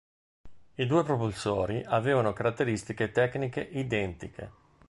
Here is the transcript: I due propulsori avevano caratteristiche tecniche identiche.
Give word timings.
I 0.73 0.87
due 0.87 1.03
propulsori 1.03 1.83
avevano 1.85 2.33
caratteristiche 2.33 3.11
tecniche 3.11 3.59
identiche. 3.61 4.51